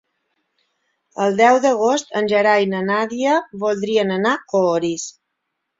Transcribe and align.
El 1.25 1.37
deu 1.43 1.59
d'agost 1.67 2.17
en 2.21 2.31
Gerai 2.33 2.67
i 2.67 2.73
na 2.75 2.83
Nàdia 2.89 3.39
voldrien 3.67 4.19
anar 4.21 4.35
a 4.41 4.67
Orís. 4.73 5.07